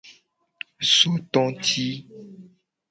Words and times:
Sototi. 0.93 1.87